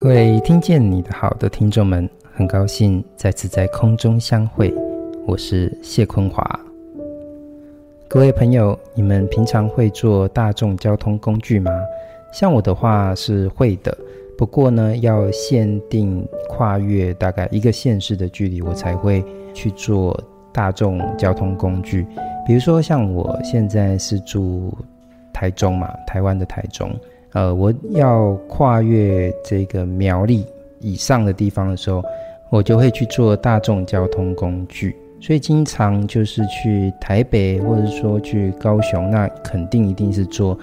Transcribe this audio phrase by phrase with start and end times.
[0.00, 4.72] 各位听见你的好的听众们，很高兴再次在空中相会，
[5.26, 6.60] 我是谢坤华。
[8.06, 11.72] 各位朋友，你们平常会坐大众交通工具吗？
[12.32, 13.92] 像我的话是会的，
[14.36, 20.16] 不过呢，要限定跨越大概一个县市的距离，我才会去坐
[20.52, 22.06] 大众交通工具。
[22.46, 24.72] 比如说，像我现在是住
[25.32, 26.88] 台中嘛，台湾的台中。
[27.34, 30.46] 呃，我要跨越这个苗栗
[30.80, 32.02] 以上的地方的时候，
[32.50, 34.96] 我就会去坐大众交通工具。
[35.20, 40.56] 所以经常就是去台北，或者说去高雄，那肯定一定是坐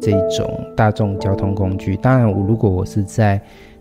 [0.00, 1.96] 这种大众交通工具。
[1.96, 3.40] 当然，我如果我是在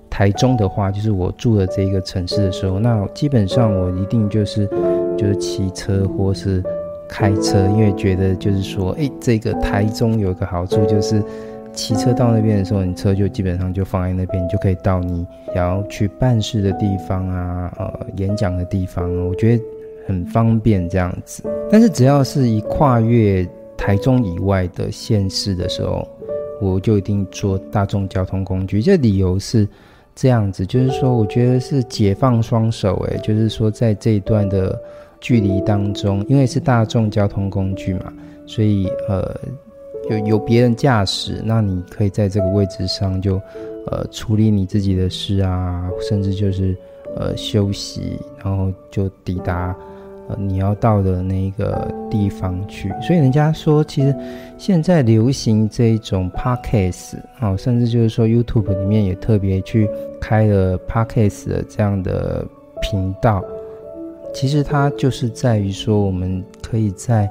[0.09, 4.67] 台中的话，就是我住的这个城市的时候，那基本上我一定就是
[5.15, 6.63] 就是骑车或是
[7.07, 11.23] 开车，因为觉得就是说，哎，这个台中有一个好处就是。
[11.73, 19.63] 骑车到那边的时候，你车就基本上就放在那边，你就可以到你想要去办事的地方啊，呃，演讲的地方，我觉得
[20.07, 21.43] 很方便这样子。
[21.71, 26.07] 但是只要是一跨越台中以外的县市的时候，
[26.59, 28.81] 我就一定坐大众交通工具。
[28.81, 29.67] 这理由是
[30.13, 34.77] 这样子，就是说，我觉得是解放双手，诶，就是说在这一段的
[35.19, 38.11] 距离当中，因为是大众交通工具嘛，
[38.45, 39.35] 所以呃。
[40.11, 43.41] 有有别人驾驶，那你可以在这个位置上就，
[43.87, 46.75] 呃，处理你自己的事啊，甚至就是
[47.15, 49.75] 呃休息，然后就抵达
[50.27, 52.89] 呃你要到的那个地方去。
[53.01, 54.13] 所以人家说，其实
[54.57, 59.89] 现在流行这一种 podcast 啊，甚至就是说 YouTube 里面也特别去
[60.19, 62.45] 开了 podcast 的这样的
[62.81, 63.43] 频道。
[64.33, 67.29] 其实它就是在于说，我们可以在。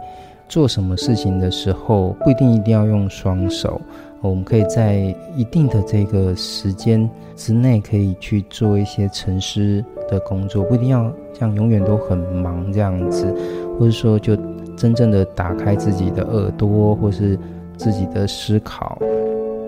[0.51, 3.81] 做什么事情的时候，不一定一定要用双手，
[4.21, 13.33] 我们可以在一定的这个时间之内，可以去做一些沉思的工作，不一定要像永远都很忙这样子，
[13.79, 14.37] 或者说就
[14.77, 17.39] 真正的打开自己的耳朵，或是
[17.77, 18.99] 自己的思考。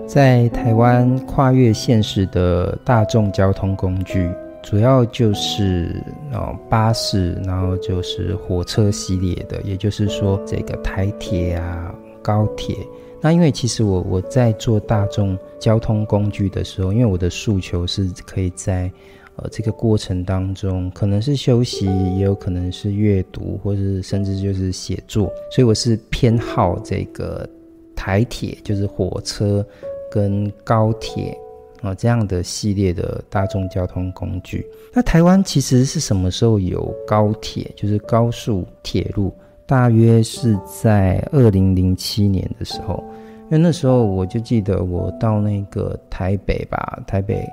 [0.05, 4.29] 在台湾跨越现实的大众交通工具。
[4.63, 6.01] 主要就是
[6.31, 12.75] 哦巴士，然后就是火车系列的，也就是说这个台铁啊、高铁。
[13.21, 18.91] 那因为其实我我在做大众交通工具的时候，因为我的诉求是可以在
[19.35, 21.85] 呃这个过程当中，可能是休息，
[22.17, 27.47] 也有可能是阅读，或是甚至就是写作，所以我是偏好这个
[27.95, 29.65] 台铁，就是火车
[30.11, 31.37] 跟高铁。
[31.83, 34.65] 啊，这样的系列的大众交通工具。
[34.93, 37.69] 那台湾其实是什么时候有高铁？
[37.75, 39.31] 就是高速铁路，
[39.65, 43.03] 大约是在二零零七年的时候。
[43.45, 47.45] 因为那时候我就记得我到那个台北吧，台北。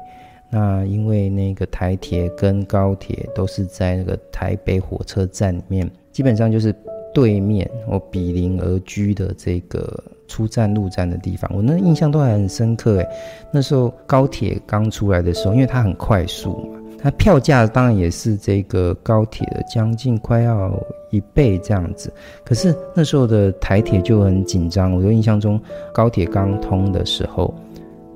[0.52, 6.74] 那因为那个台铁跟高铁都是在那个台北火车站里面，基本上就是
[7.12, 10.02] 对面我比邻而居的这个。
[10.30, 13.08] 出站入站的地方，我那印象都还很深刻诶。
[13.50, 20.72] 那时候高铁刚出来的时候，因为它很快速嘛，它票价当然也是这个高铁的将近快要
[21.10, 22.12] 一倍这样子。
[22.44, 24.94] 可是那时候的台铁就很紧张。
[24.94, 25.60] 我就印象中
[25.92, 27.52] 高铁刚通的时候，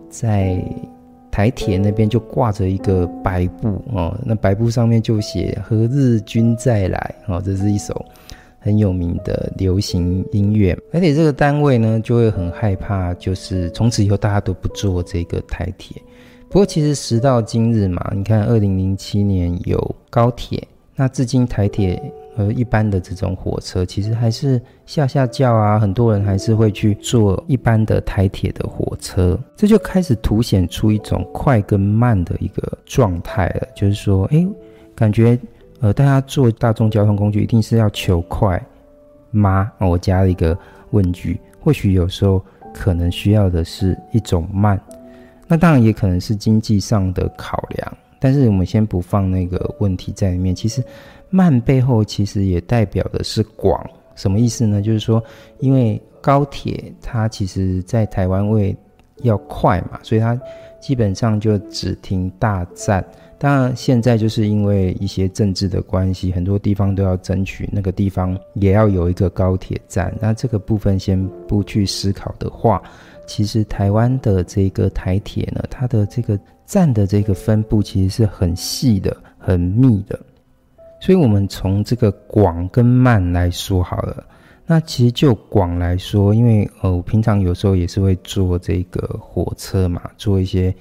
[0.08, 0.64] 在
[1.32, 8.06] 台铁那边就挂着一个白布哦，那白布上面就写“何日君再来”哦，这是一首。
[8.64, 16.00] 很有名的流行音乐，而且这个单位呢，就会很害怕，就是从此以后大家都不坐这个台铁。
[16.48, 20.66] 不过其实时到今日嘛，你看二零零七年有高铁，
[20.96, 22.02] 那至今台铁
[22.34, 34.46] 和一般的这种火车，其实还是下下叫啊，很多人还是会去坐一般的台铁的火车，这就开始凸显出一种快跟慢的一个状态了，就是说，哎，
[34.94, 35.38] 感觉。
[35.84, 38.58] 呃，大家坐大众交通工具一定是要求快
[39.30, 39.70] 吗？
[39.80, 40.56] 我加了一个
[40.92, 41.38] 问句。
[41.60, 44.80] 或许有时候可能需要的是一种慢，
[45.46, 47.96] 那当然也可能是经济上的考量。
[48.18, 50.54] 但是我们先不放那个问题在里面。
[50.54, 50.82] 其实
[51.28, 53.78] 慢背后其实也代表的是广，
[54.14, 54.80] 什么意思呢？
[54.80, 55.22] 就是说，
[55.58, 58.74] 因为高铁它其实在台湾为
[59.18, 60.34] 要快嘛，所以它
[60.80, 63.04] 基本上就只停大站。
[63.36, 70.16] 当然，现在就是因为一些政治的关系，很多地方都要争取那个地方也要有一个高铁站。
[70.20, 72.82] 那这个部分先不去思考的话，
[73.26, 80.18] 其实台湾的这个台铁呢，它的这个站的这个分布其实是很细的、很密的。
[81.00, 84.24] 所以，我们从这个广跟慢来说好了。
[84.64, 90.74] 那其实就广来说，因为呃，我平常有时候也是会坐这个火车嘛，坐一些。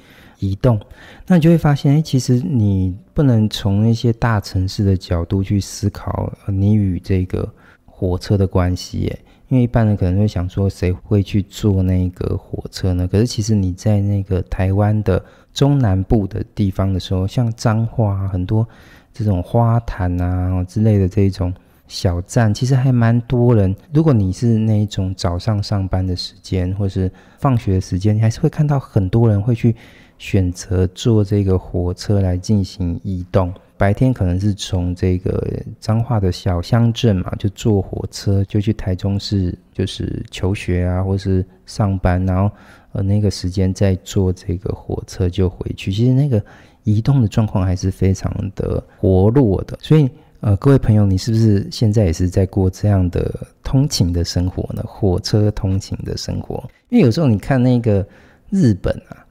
[0.43, 0.79] 移动，
[1.25, 7.49] 那你就会发现，哎，其实你不能从那些大城市的角度去思考你与这个
[7.85, 9.19] 火车的关系，耶。
[9.49, 13.07] 因为一般人可能会想说，谁会去坐那个火车呢？
[13.07, 15.23] 可是其实你在那个台湾的
[15.53, 18.67] 中南部的地方的时候，像彰化很多
[19.13, 21.53] 这种花坛啊之类的这种
[21.87, 23.75] 小站，其实还蛮多人。
[23.93, 29.75] 如果你是那种早上上班的时间，或是放学的时间，你还是会看到很多人会去
[30.17, 33.53] 选择坐这个火车来进行移动。
[33.75, 35.45] 白天可能是从这个
[35.79, 42.55] 彰化的小乡镇嘛，就坐火车就去台中市，就是求学啊，或是上班，然后
[42.93, 45.91] 呃那个时间再坐这个火车就回去。
[45.91, 46.41] 其实那个
[46.83, 49.77] 移动的状况还是非常的活络的。
[49.81, 53.33] 所以呃，各位朋友，你是不是现在也是在过这样的
[53.63, 54.83] 通勤的生活呢？
[54.85, 56.63] 火车通勤的生活？
[56.89, 58.05] 因为有时候你看那个
[58.49, 59.22] 日本啊。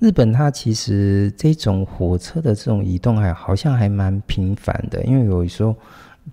[0.00, 5.74] 日本它其实这种火车的这种移动还好像还蛮频繁的，因为有时候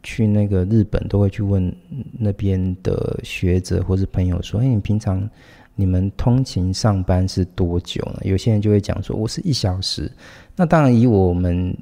[0.04, 1.76] 去那个日本都会去问
[2.20, 5.28] 那边的学者或是朋友说：“哎，你平常
[5.74, 10.12] 你们通勤上班是多久呢？”有些人就会讲说：“我是一小时。”
[10.56, 11.76] 那当然以我们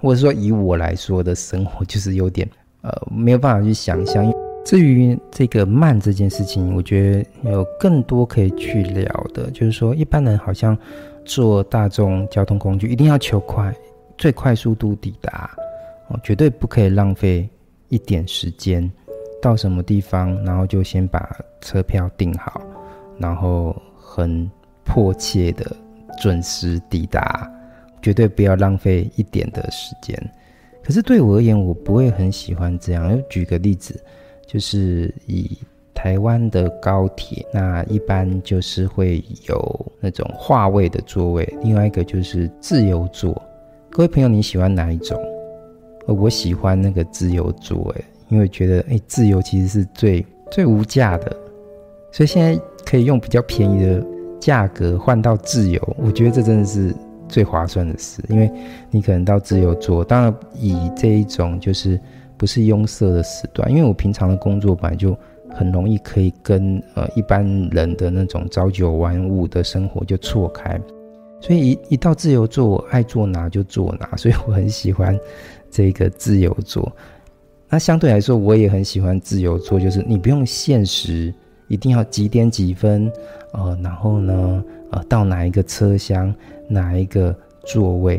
[0.00, 2.48] 或者说以我来说的生活，就是有点
[2.80, 4.28] 呃没有办法去想象。
[4.64, 10.76] 至于这个慢这件事情，我觉得有更多可以去聊的，就是说一般人好像。
[11.30, 13.72] 坐大众交通工具一定要求快，
[14.18, 15.48] 最快速度抵达
[16.08, 17.48] 哦，绝对不可以浪费
[17.88, 18.90] 一点时间。
[19.40, 21.24] 到什么地方，然后就先把
[21.60, 22.60] 车票订好，
[23.16, 24.50] 然后很
[24.84, 25.64] 迫切的
[26.20, 27.48] 准时抵达，
[28.02, 30.20] 绝对不要浪费一点的时间。
[30.82, 33.22] 可是对我而言，我不会很喜欢这样。
[33.30, 34.02] 举个例子，
[34.48, 35.56] 就是以。
[36.02, 43.34] 台湾的高铁，那一般就是会有那种划位的座位，另外一个就是自由座。
[43.90, 45.20] 各位朋友，你喜欢哪一种？
[46.06, 51.36] 呃我喜欢那个自由座，哎，因为觉得，哎，自由其实是最最无价的，
[52.10, 54.02] 所以现在可以用比较便宜的
[54.40, 56.94] 价格换到自由，我觉得这真的是
[57.28, 58.50] 最划算的事，因为
[58.90, 62.00] 你可能到自由座，当然以这一种就是
[62.38, 65.14] 不是拥塞的时段，因为我平常的工作本来就。
[65.54, 70.80] 很容易可以跟呃一般人的那种朝九晚五的生活就错开，
[71.40, 75.18] 所以一一到自由座，我爱坐哪就坐哪， 所以我很喜欢
[75.70, 76.90] 这个自由座。
[77.68, 81.32] 那相对来说，我也很喜欢自由座，就是你不用限时，
[81.68, 83.10] 一定要几点几分，
[83.52, 86.34] 呃，然后呢，呃，到哪一个车厢，
[86.68, 87.32] 哪一个
[87.64, 88.16] 座位，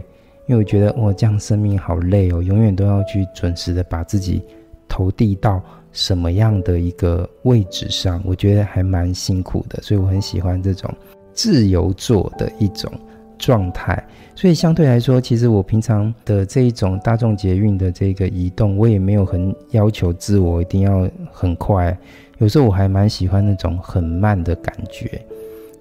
[0.48, 4.42] 因为我觉得我这样生命好累哦，永远都要去准时的把自己
[4.88, 5.62] 投递到。
[5.92, 10.90] 什么样的一个位置上，我觉得还蛮辛苦的，所以我很喜欢这种
[11.34, 12.92] 自由座的一种
[13.38, 14.02] 状态。
[14.34, 21.96] 所以相对来说，其实我平常的这一种大众捷运的这个移动，我也没有很要求自我一定要很快。
[22.38, 25.22] 有时候我还蛮喜欢那种很慢的感觉，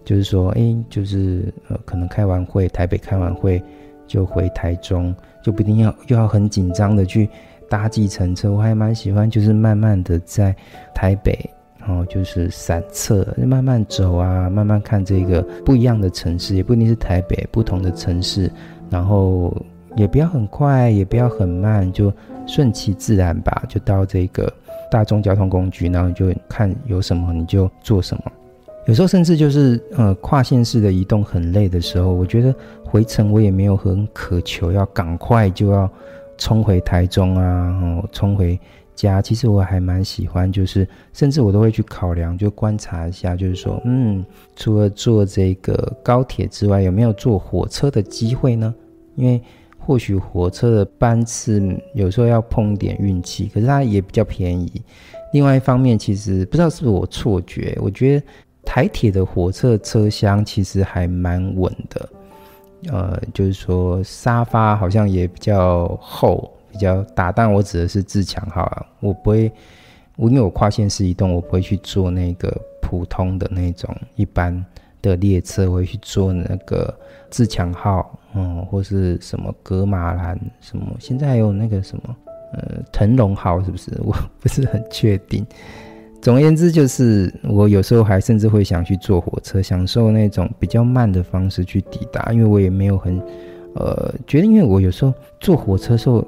[0.05, 3.63] 就是说，哎，就是呃，可能开完会，台北开完会
[4.07, 7.31] 就回台中，就不一定要又要很紧张的去。
[7.71, 10.53] 搭计程车，我还蛮喜欢，就是慢慢的在
[10.93, 18.51] 台北，然后就是散策，慢慢走啊，慢慢看这个不一样的城市，也不一定是台北，不同的城市，
[18.91, 19.57] 然后
[19.95, 22.13] 也不要很快，也不要很慢，就
[22.45, 24.53] 顺其自然吧，就到这个
[24.91, 28.25] 大众交通工具，然后就看有什么你就做什么。
[28.87, 32.53] 有时候甚至就是呃跨线式的移动很累的时候，我觉得
[32.85, 35.89] 回程我也没有很渴求要赶快就要。
[36.41, 38.59] 冲回台中啊，哦，冲回
[38.97, 39.21] 家。
[39.21, 44.25] 其实我还蛮喜欢，就是甚至我都会去考量，就观察一下，就是说，嗯，
[44.57, 48.75] 除了坐这个高铁之外，有没有坐火车的机会呢？
[49.17, 49.41] 因为
[49.79, 51.63] 或许火车的班次
[51.95, 54.83] 有时候要碰点运气，可是它也比较便宜。
[55.35, 58.27] 另外一方面，其实不知道是不是我错觉，我觉得
[58.65, 62.09] 台铁的火车车厢其实还蛮稳的。
[62.89, 67.31] 呃，就是说沙发好像也比较厚，比较大。
[67.31, 69.53] 但我指的是自强号啊，我不会，
[70.17, 74.65] 我因为我跨县市移动，我不会去坐那个普通的那种一般
[75.03, 76.93] 的列车，我会去坐那个
[77.31, 82.17] 自强号，嗯，或是什么格玛兰什么，现在还有那个什么，
[82.53, 83.91] 呃，腾龙号是不是？
[84.03, 85.47] 我不是很确定。
[86.21, 93.19] 总而言之，就是我有时候还甚至会想去坐火车，享受那种比较慢的方式去抵达，因为我也没有很，
[93.75, 96.23] 呃，觉得，因为我有时候坐火车时候，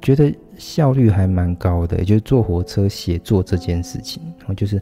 [0.00, 4.80] 觉得效率还蛮高的，就是坐火车写作这件事情，然后就是，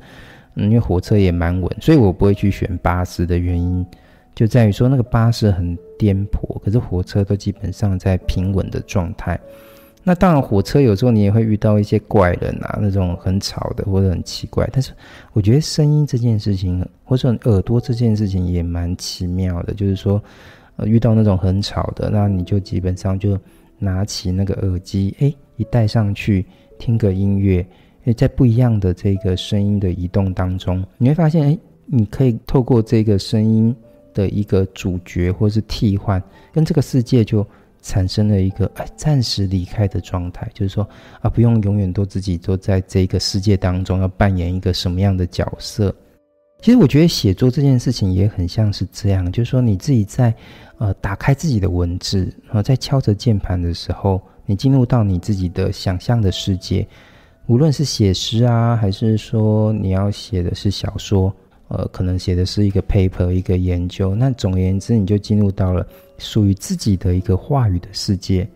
[0.55, 3.85] 因为火车也蛮稳，所以我不会去选巴士的原因，
[4.33, 9.37] 就在于说那个巴士很颠簸，可是火车都基本上在平稳的状态。
[10.05, 14.69] 那当然，火车有时候你也会遇到一些怪人啊，那种很吵的或者很奇怪。
[14.73, 14.93] 但是
[15.33, 19.73] 我觉得声音这件事情，或者耳朵这件事情也蛮奇妙的。
[19.73, 20.21] 就是说，
[20.75, 23.39] 呃，遇到那种很吵的，那你就基本上就
[23.79, 26.45] 拿起那个耳机，诶，一戴上去
[26.81, 27.65] 听个音乐，
[28.05, 33.73] 诶，在不一样的这个声音的移动当中，你会发现，诶，你可以透过这个声音
[34.13, 36.21] 的一个主角或是替换，
[36.53, 37.47] 跟这个世界就。
[37.83, 40.89] 产生了一个哎，暂时离开的状态，就是说
[41.21, 45.95] 啊，不用永远都自己都在这个世界当中要扮演一个什么样的角色。
[46.61, 50.33] 其实我觉得写作这件事情也很像是这样，就是说你自己在
[50.79, 56.87] 呃打开自己的文字啊，在敲着键盘的时候，你进入到你自己的想象的世界，
[57.49, 61.35] 无论是写诗啊，还是说你要写的是小说。
[61.69, 64.15] 呃，可能写的是一个 paper，一个研究。
[64.15, 65.87] 那总而言之，你就进入到了
[66.23, 68.49] 属于自己的一个话语的世界。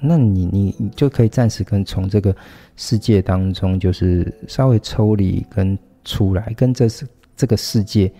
[0.00, 2.34] 那你你你就可以暂时跟从这个
[2.76, 8.12] 世界当中，就是稍微抽离跟出来，跟这是这个世界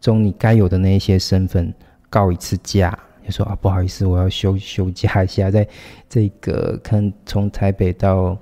[0.00, 1.72] 中你该有的那一些身份
[2.10, 2.96] 告一次假。
[3.24, 5.66] 就说啊，不好意思，我要休休假一下，在
[6.08, 8.36] 这个看从台北到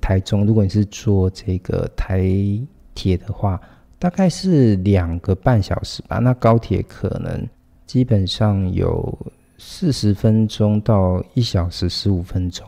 [0.00, 2.26] 台中，如果你是坐这个台
[2.94, 3.60] 铁的话。
[4.00, 6.18] 大概是两个半小时吧。
[6.18, 7.44] 那高铁可能
[7.84, 9.18] 基本上有
[9.58, 12.66] 四十分钟到一小时十五分钟。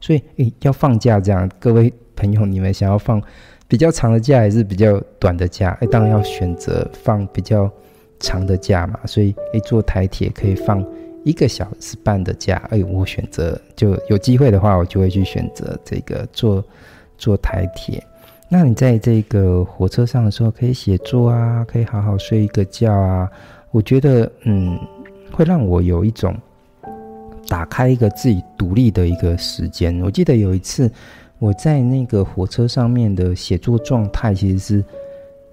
[0.00, 3.22] 所以，诶，要放假这样，各位朋友，你们想要放
[3.68, 5.78] 比较长的假还是比较短的假？
[5.80, 7.70] 诶，当然要选择放比较
[8.18, 8.98] 长的假嘛。
[9.06, 10.84] 所以，诶，坐台铁可以放
[11.24, 12.60] 一个小时半的假。
[12.70, 16.64] 诶，我选择就有机会的话，我就会去选择这个坐
[17.16, 18.04] 坐台铁。
[18.48, 23.30] 那你在这个火车上的时候，可以写作啊，可以好好睡一个觉啊。
[23.70, 24.78] 我觉得，嗯，
[25.32, 26.36] 会让我有一种
[27.48, 30.00] 打开一个自己独立的一个时间。
[30.02, 30.90] 我记得有一次
[31.38, 34.84] 我在那个火车上面的写作状态其实是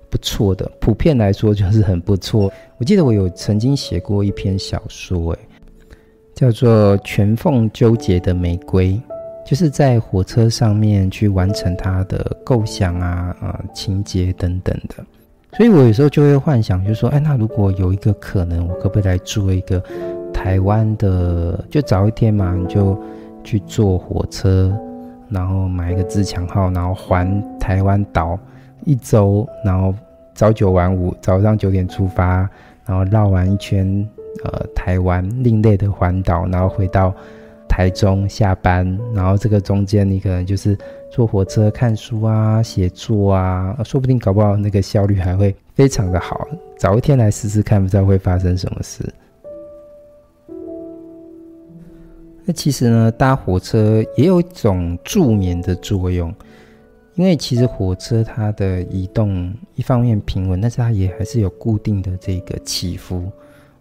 [0.09, 2.51] 不错的，普遍来说就是很不错。
[2.77, 5.39] 我记得我有曾经写过一篇小说，诶，
[6.35, 8.93] 叫做《全缝纠结的玫瑰》。
[9.45, 15.03] 就是在火车上面去完成他的构想啊啊、情节等等的，
[15.53, 19.83] 所以我有时候就会幻想，就是说，哎，那如果有一个可能，我可不可以来做一个
[20.33, 21.59] 台湾的？
[21.69, 22.97] 就早一天嘛，你就
[23.43, 24.73] 去坐火车，
[25.27, 28.39] 然后买一个自强号，然后环台湾岛
[28.85, 29.93] 一周，然后
[30.33, 32.49] 朝九晚五，早上九点出发，
[32.85, 34.07] 然后绕完一圈，
[34.45, 37.13] 呃，台湾另类的环岛，然后回到。
[37.69, 40.77] 台中下班，然后这个中间你可能就是
[41.09, 46.45] 坐火车看书啊、写作啊，说不定搞不好那个效率还会非常的好。
[46.77, 49.07] 早一天来试试看，不知道会发生什么事。
[52.43, 56.33] 那其实呢，搭火车也有一种助眠的作用，
[57.13, 63.31] 因为其实火车它的移动一方面平稳，但是它也还是有固定的这个起伏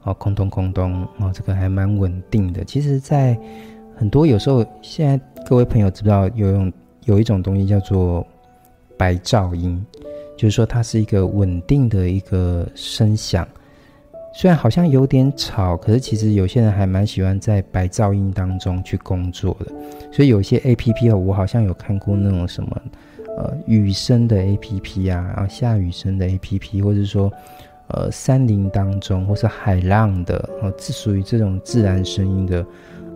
[0.02, 2.62] 哦，空咚空咚哦，这个还蛮稳定的。
[2.64, 3.38] 其实，在
[3.98, 6.72] 很多有时候，现在各位朋友知道有用
[7.04, 8.24] 有一种东西叫做
[8.96, 9.84] 白噪音，
[10.36, 13.46] 就是说它是一个稳定的一个声响，
[14.32, 19.72] 虽然好像有点吵，可是其实有些人还蛮喜欢在白噪音当中去工作的。
[20.12, 22.80] 所以有些 APP 哦，我好像有看过那种什么
[23.36, 27.32] 呃雨声的 APP 啊，然后下雨声的 APP，或者说
[27.88, 32.64] 呃山林当中或是海浪的哦，是属于这种自然声音的。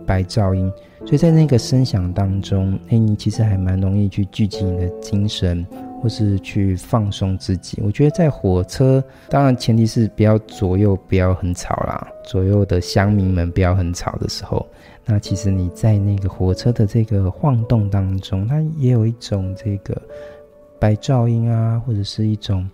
[0.07, 0.71] 白噪音，
[1.07, 5.67] 所以在那个声响当中，哎，你其实还蛮容易去聚集你的精神，
[6.01, 7.81] 或是去放松自己。
[7.83, 14.67] 我觉得在火车，当然前提是不要左右不要很吵啦，左右的乡民们不要很吵的时候，
[15.05, 20.01] 那其实你在那个火车的这个晃动当中，它也有一种这个
[20.79, 22.69] 白噪音啊，或者是一种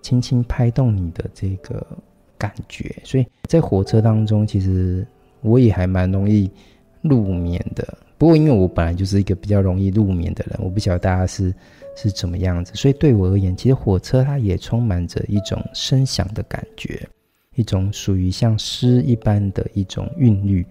[0.00, 1.84] 轻轻拍动你的这个
[2.36, 2.94] 感觉。
[3.04, 5.06] 所以在火车当中，其实
[5.40, 6.50] 我也还蛮容易。
[7.02, 11.52] 入眠的，不过因为我本来就是一个比较容易入眠的人，我不晓得大家是
[11.96, 17.06] 是怎么样子，所以对我而言，其实火车它也充满着一种声响的感觉，
[17.56, 20.64] 一种属于像诗一般的一种韵律。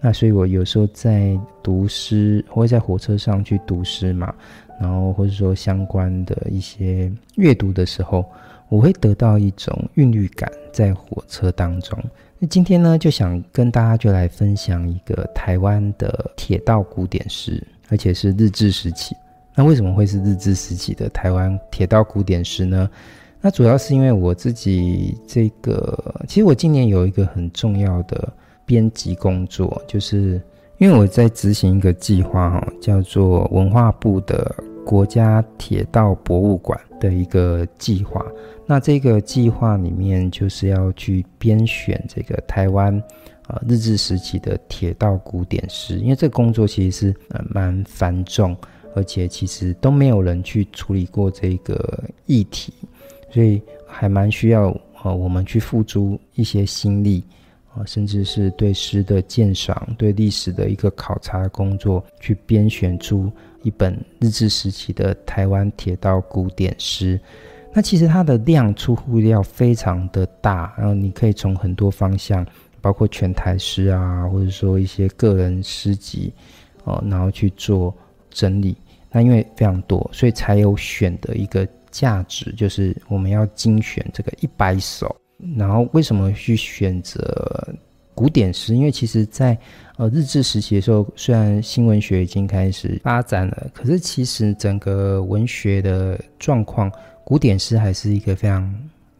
[0.00, 4.34] 那所以我有时候在读诗，我会在火车上去读诗嘛，
[4.80, 8.24] 然后或者说相关的一些阅读的时候，
[8.68, 11.98] 我会得到一种韵律感在火车当中。
[12.38, 19.14] 那今天呢，就想跟大家就来分享一个台湾的铁道古典诗，而且是日治时期。
[19.54, 22.90] 那为什么会是日治时期的台湾铁道古典诗呢？
[23.40, 28.32] 那主要是因为我自己这个，其实我今年有一个很重要的
[28.66, 30.40] 编辑工作，就是
[30.78, 34.52] 因为我在执行一个计划哈，叫做文化部的
[34.84, 38.24] 国家铁道博物馆的一个计划。
[38.66, 42.96] 那这个计划里面就是要去编选这个台湾
[43.46, 48.56] 啊日治时期的铁道古典诗，因为这个工作其实是呃蛮繁重，
[48.94, 52.72] 而且其实都没有人去处理过这个议题。
[53.30, 57.22] 所以还蛮需要呃，我们去付诸一些心力
[57.74, 63.30] 啊，甚至是对诗的鉴赏、对历史的一个考察工作，去编选出
[63.64, 67.20] 一本日治时期的台湾铁道古典诗。
[67.72, 72.46] 那其实它的量出乎料非常的大，然后你可以从很多方向，
[72.80, 76.32] 包括全台诗啊，或者说一些个人诗集
[76.84, 77.92] 哦，然后去做
[78.30, 78.76] 整理。
[79.10, 81.66] 那因为非常多，所以才有选的一个。
[81.94, 85.14] 价值就是我们要精选这个一百首，
[85.56, 87.72] 然后为什么去选择
[88.14, 88.74] 古典诗？
[88.74, 89.58] 因为其实在
[89.96, 96.90] 呃日治时期的时候，虽然新文学已经开始发展了，可是其实整个文学的状况，
[97.24, 98.72] 古典诗还是一个非常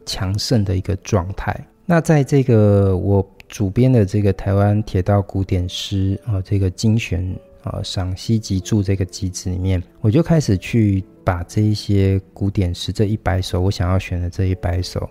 [0.07, 1.59] 强盛的一个状态。
[1.85, 7.35] 那在这个我主编的这个台湾铁道古典诗啊，这个精选。
[7.67, 15.09] 呃，赏析集注这个集子里面，我就开始去把这一些古典诗这一百首，我想要选的这一百首，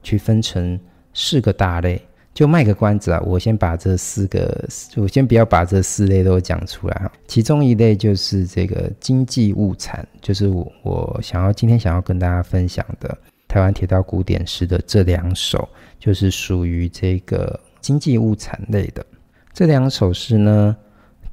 [0.00, 0.78] 去分成
[1.12, 2.00] 四个大类。
[2.38, 4.64] 就卖个关子啊，我先把这四个，
[4.94, 7.10] 我先不要把这四类都讲出来哈。
[7.26, 13.18] 其中一类就是这个经济物产，就是我我想要今天想要跟大家分享的
[13.48, 15.68] 台湾铁道古典诗的这两首，
[15.98, 19.04] 就是属于这个经济物产类的。
[19.52, 20.76] 这两首诗呢，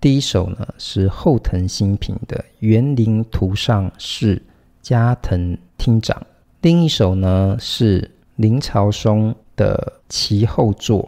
[0.01, 4.41] 第一首呢是后藤新平的《园林图上是
[4.81, 6.17] 加藤厅长》，
[6.61, 11.03] 另一首呢是林朝松的《其后作》。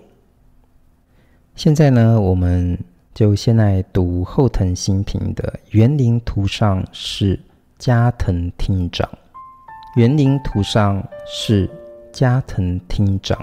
[1.56, 2.78] 现在呢，我们
[3.14, 7.40] 就先来读后藤新平的《园林图上是
[7.78, 9.08] 加藤厅长》。
[10.00, 11.70] 《园林图上是
[12.12, 13.38] 加藤厅长》，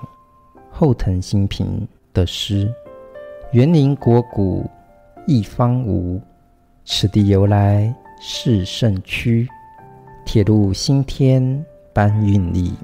[0.71, 2.73] 后藤新平的诗，
[3.53, 4.69] 园林国谷。
[5.27, 6.21] 一方无，
[6.85, 7.90] 此地由来
[8.21, 9.49] 是胜区。
[10.27, 11.64] 铁路新添
[11.95, 12.75] 搬运力，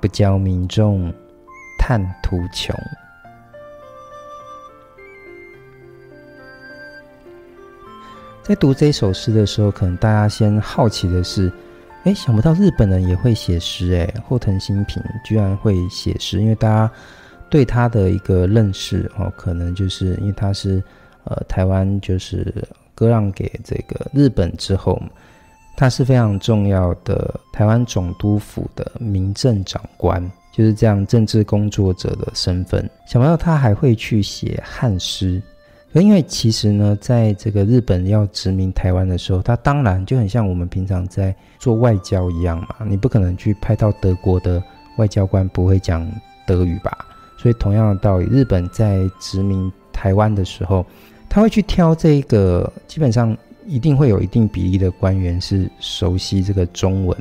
[0.00, 1.14] 不教民众
[1.88, 2.76] 探途穷。
[8.42, 11.50] 在读这首诗的时候，可能大家先好奇的是：
[12.04, 16.42] 哎，想不到日本人也会写诗，哎，后藤新平居然会写诗。
[16.42, 16.92] 因为大家
[17.48, 20.82] 对他的一个认识哦，可能就是因为他是。
[21.24, 22.54] 呃，台湾就是
[22.94, 24.98] 割让给这个日本之后，
[25.76, 30.22] 他是非常重要的台湾总督府的民政长官，
[30.58, 32.90] 就是这样政治工作者的身份。
[33.06, 35.40] 想不到他还会去写汉诗，
[35.92, 44.60] 因为其实呢，在这个日本要殖民台湾的时候，他当然就很像我们平常在做外交一样嘛，你不可能去派到德国的
[44.96, 46.04] 外交官不会讲
[46.44, 46.90] 德语吧？
[47.36, 50.84] 所以同样的道理，日本在殖民台湾的时候。
[51.30, 57.14] 他会去挑这个，基本上一定会有一定比例的官员是熟悉这个中文，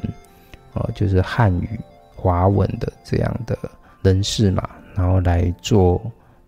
[0.71, 1.77] 哦，就是汉语、
[2.17, 3.57] 华文的这样的
[4.01, 6.01] 人士嘛，然后来做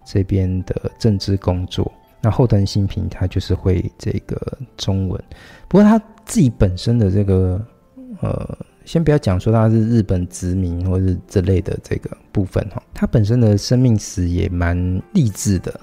[0.03, 1.89] 这边的政治工作。
[2.21, 5.23] 那后藤新平他就是会这个中文，
[5.69, 7.65] 不过他自己本身的这个，
[8.19, 15.79] 呃，先不要讲说他是日本殖民或是这类的这个部分哈，他本身的生命史也蛮励志的。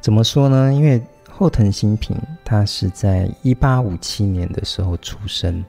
[0.00, 0.72] 怎么说呢？
[0.72, 5.62] 因为后藤新平他是在一八五七年的时候出生，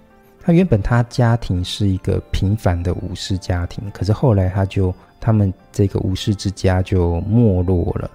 [0.48, 8.10] 他原本他家庭是一个平凡的武士家庭，可是后来他就他们这个武士之家就没落了，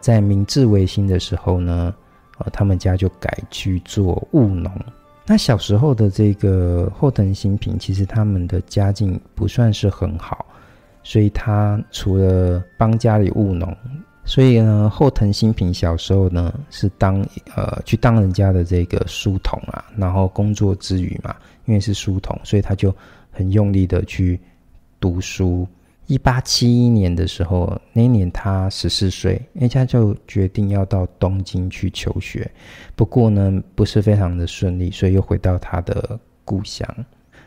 [0.00, 1.94] 在明治维新的时候呢，
[2.38, 4.72] 呃，他们家就改去做务农。
[5.26, 10.46] 那小时候的这个后藤新平，其实他们的家境不算是很好，
[11.02, 13.76] 所以他除了帮家里务农。
[14.26, 17.20] 所以呢，后藤新平小时候呢是当
[17.54, 22.94] 呃去当人家的这个书童啊，然后工作之余嘛，因为是书童，所以他就
[23.30, 24.40] 很用力的去
[24.98, 25.68] 读书。
[26.06, 32.50] 一八七一年的时候，那一年他十四岁，人家就决定要到东京去求学。
[32.94, 36.86] 不过呢，不是非常的顺利，所以又回到他的故乡。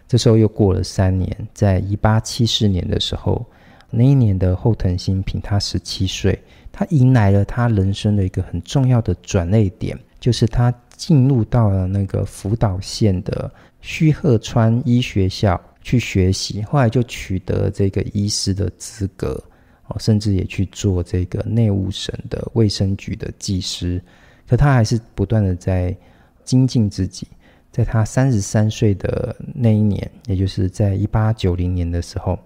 [0.07, 3.45] 这时候又过了三年，在一八七四年的时候，
[3.91, 6.39] 那一年的后藤新平他十七岁。
[6.77, 19.43] 他迎来了他人生的一个很重要的转捩点，就是他进入到了那个福岛县的须贺川医学校去学习，后来就取得这个医师的资格，
[19.87, 23.99] 哦，甚至也去做这个内务省的卫生局的技师。
[24.47, 25.97] 可他还是不断的在
[26.43, 27.25] 精进自己。
[27.71, 32.37] 在他三十三岁的那一年，也就是在一八九零年的时候，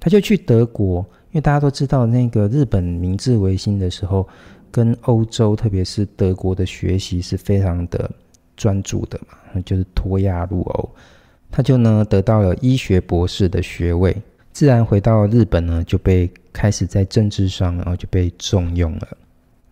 [0.00, 4.26] 他就去德国，因为大家都知道，那个日本明治维新的时候，
[4.70, 8.10] 跟欧洲，特别是德国的学习是非常的
[8.56, 10.90] 专注的嘛，就是脱亚入欧。
[11.52, 14.16] 他就呢得到了医学博士的学位，
[14.52, 19.08] 自然回到日本呢，就被开始在政治上，然后就被重用了。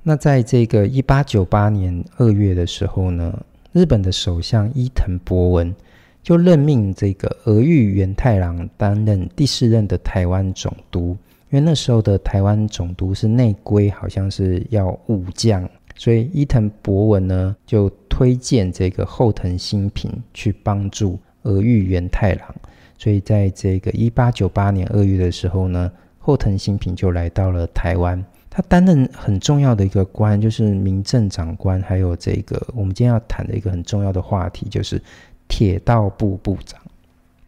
[0.03, 3.37] 那在这个一八九八年二月的时候呢，
[3.73, 5.75] 日本的首相伊藤博文
[6.23, 11.17] 就任命这个俄玉元太郎担任第四任的台湾总督，
[11.51, 22.55] 因为那时候的台湾总督是内归，好像是要武将，所以伊藤博文呢就推荐这个后藤新平去帮助俄玉元太郎，
[22.99, 28.23] 所以在这个一八九八年二月的时候呢，后藤新平就来到了台湾。
[28.51, 35.01] 他担任很重要的一个官，就是民政长官，还有这个我们今天要谈的一个很重要的话题，就是
[35.47, 36.81] 铁道部部长。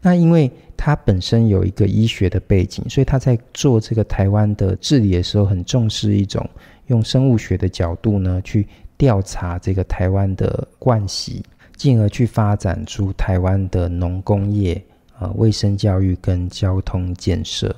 [0.01, 6.47] 那因为他本身有一个医学的背景，所以他在做这个台湾的治理的时候，很重视一种
[6.87, 11.43] 用生物学的角度呢，去调查这个台湾的惯习，
[11.75, 14.81] 进而去发展出台湾的农工业、
[15.19, 17.75] 呃、卫生教育跟交通建设。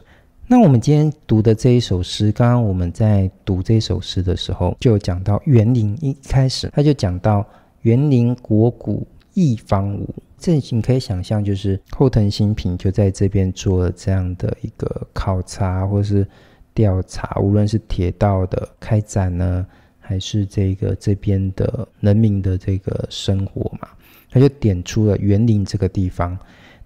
[0.47, 5.97] 那我们今天读的这一首诗，刚刚我们在读这首诗的时候，就有讲到园林。
[6.01, 7.45] 一开始他就讲到
[7.81, 16.27] 园林国古一方五，这你可以想象，就是后藤新平就在这边做了这样的一个考察或是
[16.73, 19.65] 调查，无论是铁道的开展呢，
[19.99, 23.87] 还是这个这边的人民的这个生活嘛，
[24.29, 26.37] 他就点出了园林这个地方，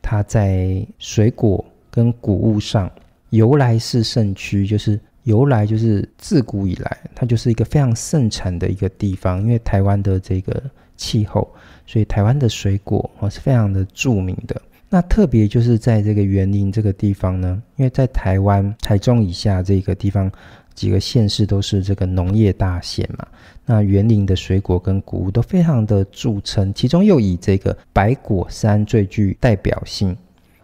[0.02, 2.90] 它在水果跟谷物上。
[3.32, 9.42] 由来是盛区，就是由来就是自古以来，它就是一个非常盛产的一个地方。
[9.42, 10.64] 因为台湾的这个
[10.96, 11.46] 气候，
[11.88, 14.62] 所以台湾的水果哦是非常的著名的。
[14.90, 20.32] 那特别就是在这个园林这个地方呢，因为在台湾台中以下这个地方
[20.76, 23.28] 几个县市都是这个农业大县嘛，
[23.66, 30.16] 那园林的水果跟谷物都非常的著称，其中又以这个百果山最具代表性。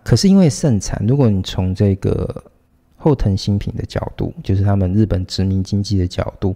[0.04, 2.44] 可是因为盛产，如果你从这个
[2.96, 6.56] 后藤新平的角度，就是他们日本殖民经济的角度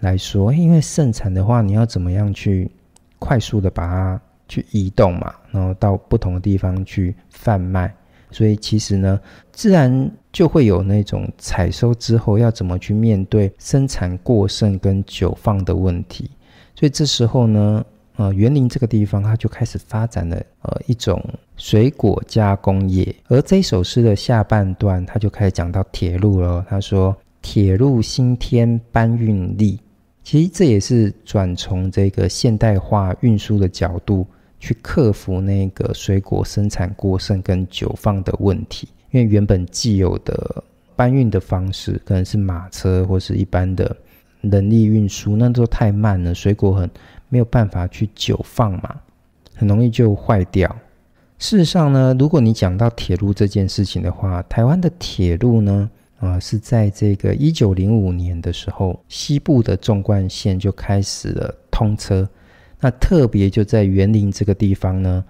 [0.00, 2.70] 来说，因为盛产的话，你要怎么样去
[3.18, 7.94] 快速的把它去移动嘛，然后到不同的地方去贩卖，
[8.30, 9.20] 所以其实呢，
[9.52, 16.30] 自然就会有那种采收之后要怎么去面对生产过剩跟久放的问题，
[16.74, 17.84] 所以这时候呢。
[18.18, 21.22] 呃，园林这个地方，它就开始发展了呃一种
[21.58, 23.14] 水果加工业。
[23.28, 26.64] 而这首诗的下半段，它就开始讲到铁路了。
[26.66, 29.78] 他说：“铁路新添搬运力。”
[30.26, 34.26] 其实这也是转从这个现代化运输的角度
[34.58, 38.88] 去克服那个水果生产过剩跟久放的问题。
[39.12, 40.64] 因为原本既有的
[40.96, 43.96] 搬运的方式，可能是马车或是一般的
[44.40, 46.90] 人力运输，那都太慢了，水果很。
[47.28, 48.96] 没有办法去久放嘛，
[49.54, 50.68] 很容易就坏掉。
[51.38, 62.28] 事实上呢，如果你讲到铁路这件事情的话，台湾的铁路呢，啊、是在这个一九零五年的时候，西部的纵贯线就开始了通车。
[62.80, 65.24] 那特别就在园林这个地方呢，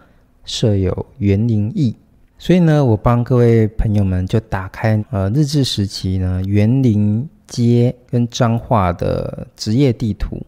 [0.45, 1.95] 设有园林驿。
[2.39, 10.41] 所以呢，我帮各位朋友们就打开呃日治时期呢园林街跟彰化的职业地图。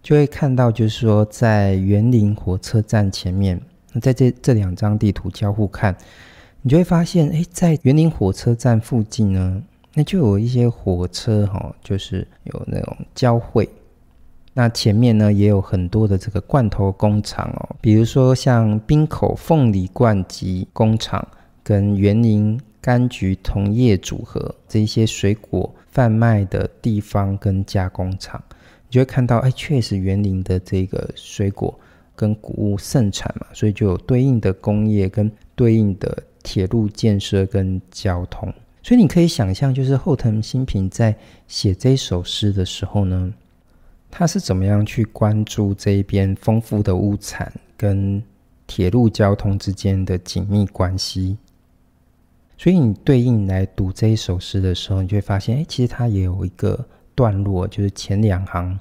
[0.00, 3.60] 就会看到，就是说，在园林火车站前面，
[4.00, 5.94] 在这这两张地图交互看，
[6.62, 9.62] 你就会发现，哎，在园林火车站附近呢，
[9.94, 13.68] 那就有一些火车哈，就是有那种交汇。
[14.54, 21.26] 那前面呢，也有很多的这个罐头工厂哦，比如说像滨口凤梨罐集工厂
[21.62, 28.42] 跟园林柑橘同业组合这一些水果贩卖的地方跟加工厂。
[28.88, 31.78] 你就会看到，哎，确实园林的这个水果
[32.16, 38.52] 跟谷物盛产嘛，所以就有对应的工业跟对应的铁路建设跟交通。
[38.82, 43.32] 所以你可以想象，就是后藤新平在写这首诗的时候呢，
[44.10, 48.22] 他是怎么样去关注这一边丰富的物产跟
[48.66, 51.36] 铁路交通之间的紧密关系。
[52.56, 56.86] 所以你对应来读这一首诗的时候，你就会发现，哎，其实它也有一个。
[57.18, 58.78] 段落就是前两行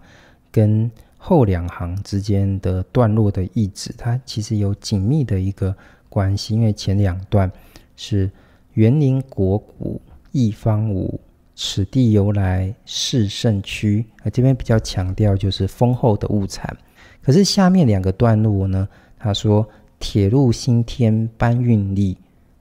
[0.52, 5.76] 跟后两行之间的段落的意志，它其实有紧密的一个
[6.08, 6.54] 关系。
[6.54, 7.52] 因为前两段
[7.96, 8.30] 是
[8.78, 10.00] 园林国古
[10.32, 11.20] 一方吴，
[11.56, 14.06] 此地由来是胜区。
[14.22, 16.78] 啊，这边比较强调就是丰厚的物产。
[17.24, 18.88] 可是下面两个段落呢，
[19.18, 19.68] 他说
[20.00, 22.16] 铁路新添搬运力，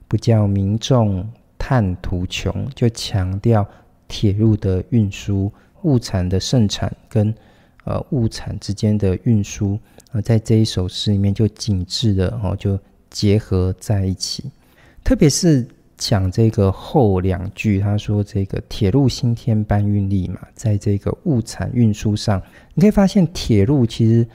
[0.07, 1.23] 不叫民众
[1.55, 3.63] 叹途穷，就强调
[4.07, 5.51] 铁路的运输
[5.83, 7.31] 物产的盛产跟
[7.83, 9.77] 呃物产之间的运输。
[10.13, 12.79] 呃，在这一首诗里面就紧致的哦，就
[13.11, 14.45] 结合在一起。
[15.03, 15.65] 特别是
[15.97, 22.41] 讲这个后两句，他说这个铁路新添搬运力嘛，在这个物产运输上，
[22.75, 24.25] 你可以发现铁路其实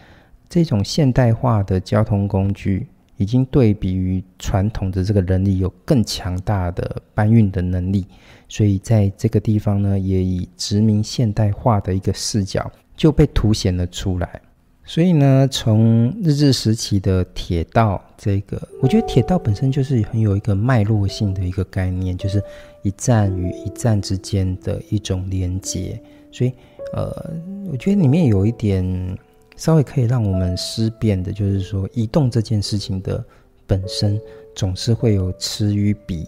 [0.49, 8.07] 这种现代化的交通工具，已经对比于传统的这个人力有更强大的搬运的能力。
[8.49, 14.41] 所以在这个地方呢，也以殖民现代化的一个视角就被凸显了出来。
[14.85, 22.43] 所以呢，从日治时期的铁道这个，我觉得铁道本身就是很有一个脉络性的一个概念，就是
[22.83, 25.99] 一站与一站之间的一种连接。
[26.33, 26.53] 所以，
[26.95, 27.31] 呃，
[27.71, 29.17] 我觉得里面有一点
[29.57, 33.25] 稍微可以让我们思辨的，就是说，移动这件事情的
[33.69, 34.21] 本身
[34.55, 36.27] 总是会有此与彼。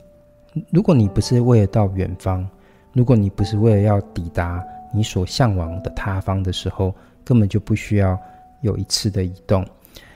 [0.71, 2.49] 如果你不是为了到远方，
[2.93, 4.65] 如果你不是为了要抵达
[4.95, 8.17] 你所向往的他方的时候，根本就不需要。
[8.65, 9.63] 有一次的移动，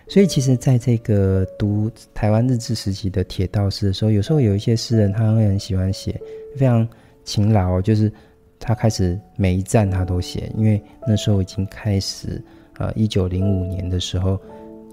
[0.09, 6.19] 所以其实在这个读台湾日治时期的铁道诗的时候，有时候有一些诗人他会很喜欢写，
[6.57, 6.89] 非常
[7.25, 8.11] 勤劳，就是
[8.59, 12.43] 他开始每一站他都写，因为那时候已经开始，
[12.79, 14.41] 呃，一九零五年的时候，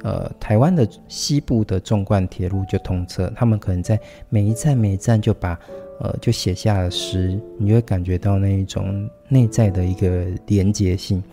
[0.03, 5.57] 呃，台湾的西部的纵贯铁路就通车，他们可能在每一站每一站就把，
[6.01, 11.23] 呃，就写下了诗，你就会感觉到那一种内在的一个连结性。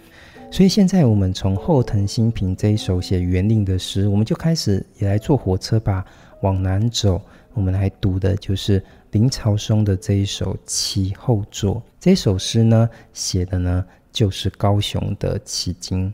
[0.53, 6.05] 所以现在我们从后藤新平这一首写园林的诗，我们就开始也来坐火车吧，
[6.43, 7.19] 往南走。
[7.55, 11.77] 我们来读的就是林朝松的这一首《其后作》。
[11.99, 16.13] 这首诗呢，写的呢就是高雄的旗津。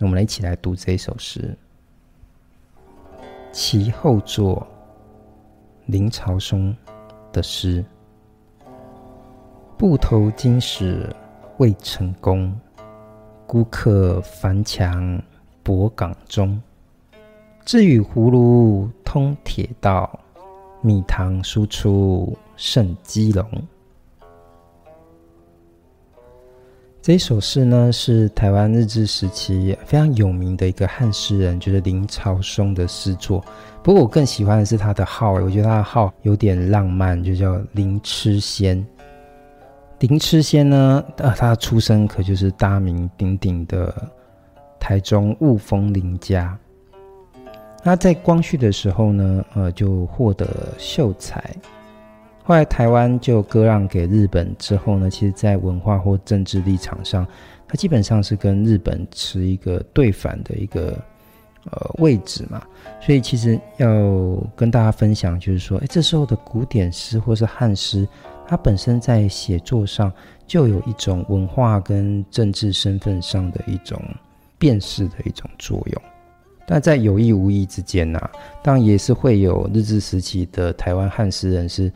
[0.00, 1.56] 我们来一起来读这一首诗，
[3.52, 4.66] 《其后作》，
[5.92, 6.76] 林朝松
[7.32, 7.84] 的诗。
[9.78, 11.08] 埠头经史
[11.58, 12.52] 未成功。
[13.50, 15.20] 孤客帆墙
[15.64, 16.62] 泊港中，
[17.64, 20.08] 自与葫芦通铁道，
[20.80, 23.44] 蜜糖输出胜基隆。
[27.02, 33.44] 这一首诗呢，是台湾日治时期非常有名的一个汉诗人，就是林朝松的诗作。
[33.82, 38.86] 不过我更喜欢的是他的号，我觉得他的号有点浪漫，就叫林痴仙。
[40.00, 43.94] 林痴仙呢，呃，他出身可就是大名鼎鼎的
[44.78, 46.58] 台中雾峰林家。
[47.82, 50.46] 他在光绪的时候呢，呃，就获得
[50.78, 51.54] 秀才。
[52.42, 57.26] 后来台湾就割让给日本之后呢，其实在文化或政治立场上，
[57.68, 60.98] 他基本上是跟日本持一个对反的一个
[61.70, 62.62] 呃位置嘛。
[63.02, 63.86] 所以其实要
[64.56, 68.08] 跟大家分享，就是说，哎，这时候的古典诗或是汉诗。
[68.50, 70.12] 它本身在写作上
[70.44, 74.02] 就有一种文化跟政治身份上的一种
[74.58, 76.02] 辨识的一种作用，
[76.66, 78.20] 但在有意无意之间呢、
[78.60, 81.92] 当然也是会有日治时期的台湾汉诗人是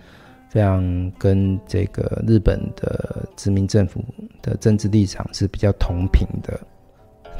[0.48, 4.00] 非常跟这个日本的殖民政府
[4.40, 6.56] 的政治立场是比较同频的。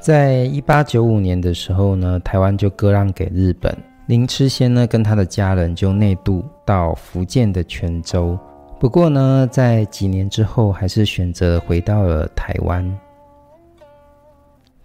[0.01, 3.73] 在一八九五年的时候呢，台湾就割让给日本，
[4.09, 8.37] 林痴仙呢跟他的家人就内渡到福建的泉州。
[8.85, 12.99] 不过呢，在几年之后，还是选择回到了台湾。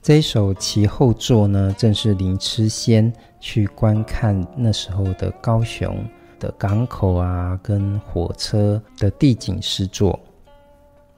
[0.02, 6.02] 这一首《其后作》呢，正是林痴仙去观看那时候的高雄
[6.40, 10.18] 的港口啊，跟火车的地景诗作。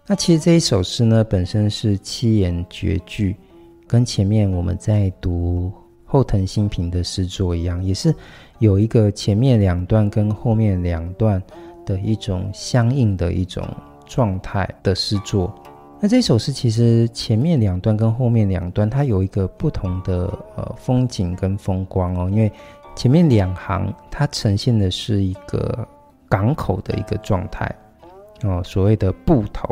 [0.08, 3.36] 那其实这一首诗呢，本身是七言绝句，
[3.86, 5.72] 跟前面我们在读
[6.04, 8.12] 后藤新平的诗作一样，也是
[8.58, 11.40] 有一个前面两段跟后面两段。
[11.92, 13.68] 的一种相应的一种
[14.06, 15.54] 状态的诗作，
[16.00, 20.26] 那这首诗其实前面两段跟后面两段，它有一个不同的
[20.56, 22.52] 呃风景跟风光哦，因为
[22.96, 25.88] 前面两行它呈现的是一个
[26.30, 27.74] 港口的一个状态
[28.44, 29.68] 哦，所谓的布头，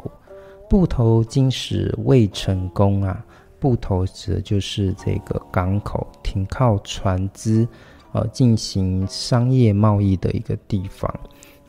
[0.69, 3.25] 布头经史未成功啊，
[3.59, 7.67] 布头指的就是这个港口，停靠船只
[8.11, 11.13] 呃进行商业贸易的一个地方。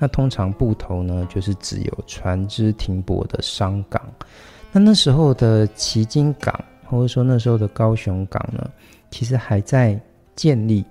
[0.00, 4.02] 那通常埠头呢，就是只有船只停泊的商港。
[4.72, 8.68] 那那时候的旗津港，或者说那时候的高雄港呢，
[9.10, 10.00] 其实还在
[10.34, 10.84] 建立。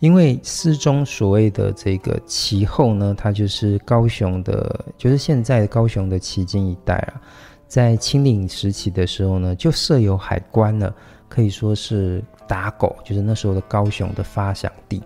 [0.00, 7.20] 因为诗中所谓的这个其后呢，它就是高雄的，就是现在的高雄的旗津一带啊，
[7.66, 10.94] 在清领时期的时候呢，就设有海关了，
[11.28, 15.02] 可以说是打狗，就是那时候的高雄的发祥地。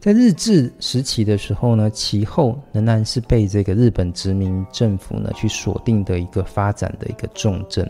[0.00, 7.86] 在日治时期的时候呢，其后仍然是被这个日本殖民政府呢去锁定的一个发展的一个重镇。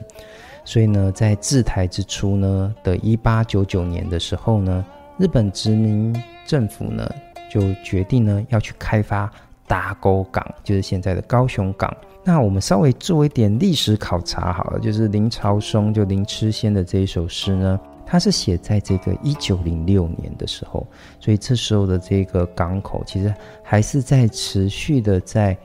[0.64, 4.84] 所以呢，在治台之初呢的一八九九年的时候呢，
[5.18, 6.12] 日本殖民
[6.44, 7.08] 政府呢
[7.48, 9.30] 就决定呢要去开发
[9.68, 11.96] 打沟港，就是现在的高雄港。
[12.24, 17.78] 那我们稍微做一点历史考察好了，就是林朝松就林吃仙的这一首诗呢。
[18.12, 20.84] 它是写在这个一九零六年的时候，
[21.20, 25.56] 所以这时候的这个港口其实还是在持续的在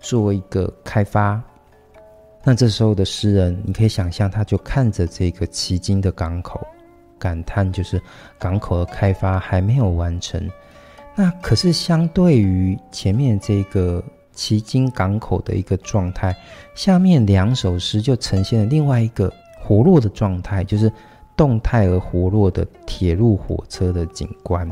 [0.00, 1.38] 做一个开发。
[2.42, 6.66] 那这时候的诗人，你可以想象，他就看着这个旗津的港口，
[7.18, 8.00] 感叹就是
[8.38, 10.50] 港口的开发还没有完成。
[11.14, 16.34] 那可是相对于前面这个旗津港口的一个状态，
[16.74, 19.30] 下面两首诗就呈现了另外一个
[19.62, 20.90] 活络的状态，就是。
[21.40, 24.70] 动态而活络的铁路火车的景观。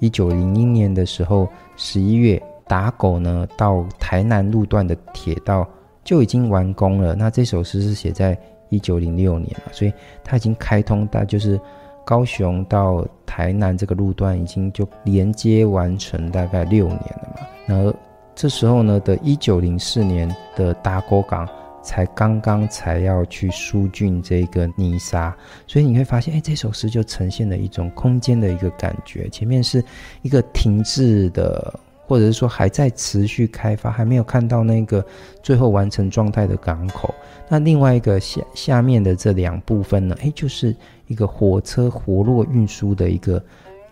[0.00, 5.64] 一九零一年的时候，十一月，打狗呢到台南路段的铁道
[6.02, 7.14] 就已经完工了。
[7.14, 8.36] 那这首诗是写在
[8.68, 9.92] 一九零六年嘛，所以
[10.24, 11.56] 它已经开通，大就是
[12.04, 17.46] 高雄到台南这个路段已经就连接完成大概六年了嘛。
[17.68, 17.94] 而
[18.34, 21.48] 这时候呢的一九零四年的打狗港。
[21.82, 25.34] 才刚刚才要去疏浚这个泥沙，
[25.66, 29.28] 所以你会发现，哎，这首诗就呈现了一种空间的一个感觉。
[29.30, 29.84] 前面是
[30.22, 35.04] 一个停滞的，或者是说还在持续开发，还没有看到那个
[35.42, 37.12] 最后完成状态的港口。
[37.48, 40.74] 那另外一个下下面的这两部分呢，哎，就是
[41.08, 43.42] 一个火车活络运输的一个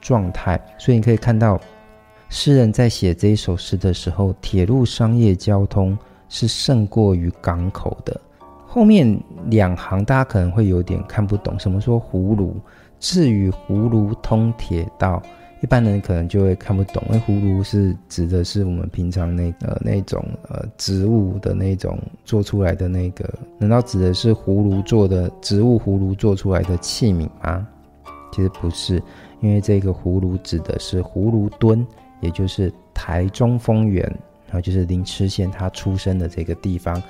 [0.01, 0.61] 状态。
[0.79, 1.61] 所以你可以看到，
[2.29, 5.99] 诗人在写这一首诗的时候，铁路商业交通。
[6.31, 8.19] 是胜过于港口的。
[8.67, 12.57] 后面两行大家可能会有点看不懂，什么说葫芦？
[13.01, 15.21] 至于葫芦通铁道，
[15.61, 17.03] 一般人可能就会看不懂。
[17.09, 27.67] 因为葫芦是指的是我们平常那个那种呃植物的那种做出来的那个，难道指的是葫芦做的植物葫芦做出来的器皿吗？
[28.31, 29.03] 其实不是，
[29.41, 31.85] 因为这个葫芦指的是葫芦墩，
[32.21, 34.09] 也就是台中丰原。
[34.51, 37.01] 然后就是林吃仙他出生的这个地方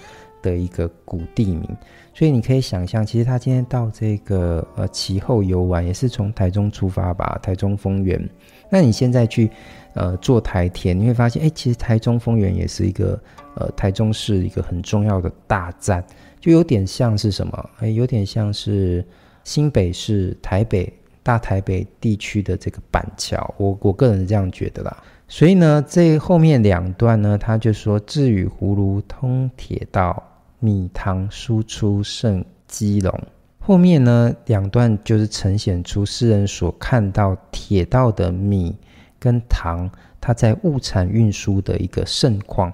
[0.43, 1.67] 的一个古地名，
[2.15, 8.29] 所以你可以想象，其实他今天到这个呃其后游玩，也是从台中出发吧，台中丰原。
[8.71, 9.51] 那你现在去
[9.95, 13.21] 呃坐台铁，你会发现，哎，其实台中丰原也是一个
[13.55, 16.05] 呃台中市一个很重要的大站，
[16.39, 17.71] 就有点像是什么？
[17.81, 19.05] 哎，有点像是
[19.45, 24.97] 新北市台北大台北地区的这个板桥，我我个人是这样觉得啦。
[25.33, 30.21] 所以呢，这后面两段呢，他就说：“至于葫芦通铁道，
[30.59, 33.17] 米糖输出胜基隆。”
[33.61, 38.75] 后面呢两段就是呈现出诗人所看到铁道的米
[39.21, 39.89] 跟糖，
[40.21, 42.73] 它在物产运输的一个盛况。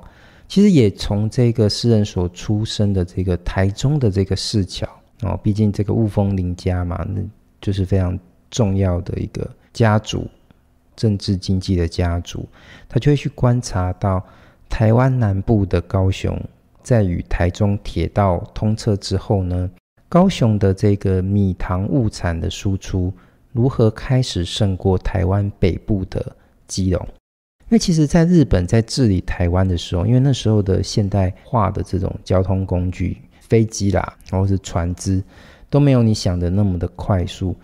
[0.48, 4.88] 其实也从这个诗人所出生的这个台中的这个视角
[5.20, 7.20] 哦，毕竟这个雾峰林家嘛，那
[7.60, 8.18] 就是非常
[8.50, 10.26] 重要的一个家族。
[10.96, 12.48] 政治经济的家族，
[12.88, 14.24] 他就会去观察到
[14.68, 16.36] 台湾南部的高雄，
[16.82, 19.70] 在与台中铁道通车之后呢，
[20.08, 23.12] 高雄的这个米糖物产的输出
[23.52, 26.34] 如何开始胜过台湾北部的
[26.66, 27.06] 基隆？
[27.68, 35.22] 因为其实，在日本在治理台湾的时候，因为那时候的现代化的这种交通工具，飞机啦，然后是船只，
[35.68, 37.54] 都没有你想的那么的快速，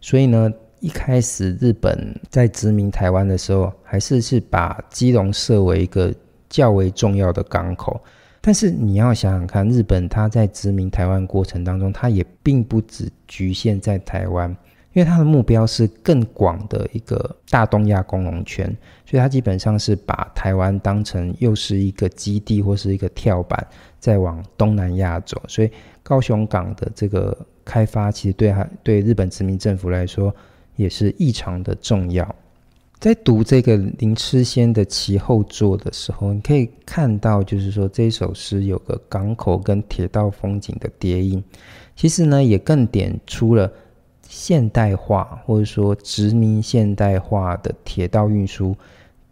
[0.00, 0.52] 所以呢。
[0.82, 6.12] 一开始日本在殖民台湾的时候，还是是把基隆设为一个
[6.50, 8.00] 较为重要的港口。
[8.40, 14.50] 但是你要想想看，日本它在殖民台湾过程当中，它也并不只局限在台湾，
[14.92, 18.66] 因为它的目标是更广的一个大东亚共荣圈，
[19.06, 23.64] 所以它基本上是把台湾当成又是一个基地或是一个跳板，
[24.00, 25.40] 再往东南亚走。
[25.46, 25.70] 所以
[26.02, 30.34] 高雄港的这个开发，其实对它对日本殖民政府来说，
[30.76, 32.34] 也是异常的重要。
[32.98, 41.42] 在读这个林吃仙的其后作的时候，你可以看到，就是说这首诗有个港口跟铁道风景的叠印，
[41.96, 43.72] 其实呢也更点出了
[44.28, 48.76] 现代化或者说殖民现代化的铁道运输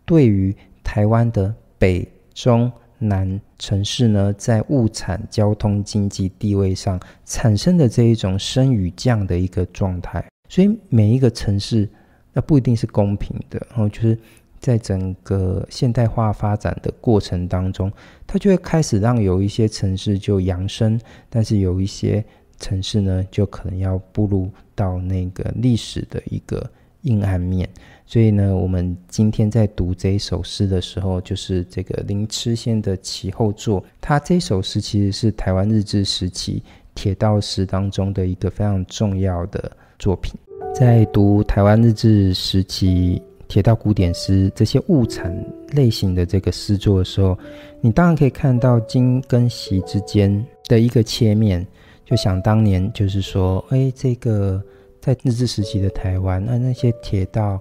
[0.05, 10.30] 对于台湾的北中南城市呢，在物产交通经济地位上产生的这一种升与降的一个状态。
[10.51, 11.89] 所以每一个城市，
[12.33, 13.65] 那不一定是公平的。
[13.71, 14.19] 然后就是
[14.59, 17.91] 在整个现代化发展的过程当中，
[18.27, 22.23] 它就会开始让有一些城市就扬升，但是有一些
[22.59, 26.69] 城市呢，就可能要步入到那个历史的一个
[27.03, 27.67] 阴暗面。
[28.05, 33.85] 所以呢，我们今天在读这一首诗的时候，就是这个林痴仙的其后作。
[34.01, 36.61] 他这首诗其实是台湾日治时期
[36.93, 39.71] 铁道诗当中的一个非常重要的
[40.01, 40.35] 作品。
[40.75, 45.33] 在读台湾日治时期铁道古典诗这些物产
[45.71, 47.39] 类型的这个诗作的时候，
[47.81, 51.65] 你当然可以看到金跟席之间的一个切面。
[52.05, 54.61] 就想当年，就是说，哎，这个
[55.01, 57.61] 在日治时期的台湾，那那些铁道。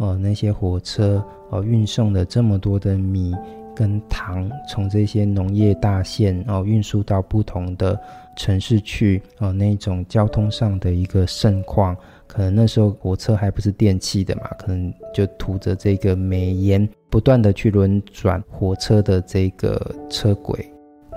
[0.00, 1.20] 哦，那些火车
[1.50, 3.34] 哦，运送了这么多的米
[3.74, 7.98] 跟糖，从这些农业大县哦，运输到不同的
[8.38, 11.94] 城市去哦，那种交通上的一个盛况，
[12.26, 20.64] 可能那时候火车还不是电气的嘛，可能就涂着这个煤烟，不断的去轮转火车的这个车轨。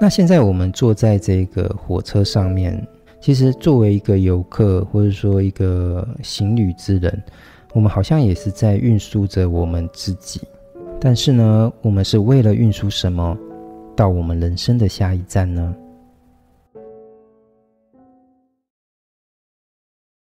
[0.02, 2.86] 那现在我们坐在这个火车上面，
[3.22, 7.24] 其实作为一个游客，或者说一个行旅之人。
[7.74, 10.42] 我们好像也是在运输着我们自己，
[11.00, 13.38] 但是呢，我们是为了运输什么
[13.96, 15.74] 到我们人生的下一站呢？